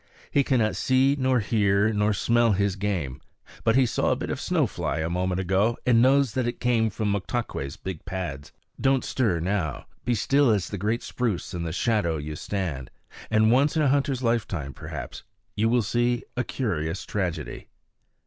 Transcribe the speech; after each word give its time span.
He 0.31 0.43
cannot 0.43 0.75
see 0.75 1.15
nor 1.19 1.41
hear 1.41 1.93
nor 1.93 2.11
smell 2.11 2.53
his 2.53 2.75
game; 2.75 3.21
but 3.63 3.75
he 3.75 3.85
saw 3.85 4.09
a 4.11 4.15
bit 4.15 4.31
of 4.31 4.41
snow 4.41 4.65
fly 4.65 4.97
a 4.97 5.11
moment 5.11 5.39
ago, 5.39 5.77
and 5.85 6.01
knows 6.01 6.33
that 6.33 6.47
it 6.47 6.59
came 6.59 6.89
from 6.89 7.11
Moktaques' 7.13 7.77
big 7.77 8.03
pads. 8.03 8.51
Don't 8.79 9.03
stir 9.03 9.39
now; 9.39 9.85
be 10.03 10.15
still 10.15 10.49
as 10.49 10.69
the 10.69 10.79
great 10.79 11.03
spruce 11.03 11.53
in 11.53 11.63
whose 11.65 11.75
shadow 11.75 12.17
you 12.17 12.35
stand; 12.35 12.89
and, 13.29 13.51
once 13.51 13.75
in 13.77 13.83
a 13.83 13.89
hunter's 13.89 14.23
lifetime 14.23 14.73
perhaps, 14.73 15.21
you 15.55 15.69
will 15.69 15.83
see 15.83 16.23
a 16.35 16.43
curious 16.43 17.05
tragedy. 17.05 17.67